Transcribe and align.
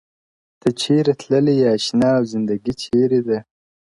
ته 0.59 0.69
چیري 0.79 1.13
تللی 1.21 1.53
یې 1.61 1.67
اشنا 1.75 2.09
او 2.19 2.23
زندګي 2.31 2.73
چیري 2.81 3.19
ده؛ 3.27 3.39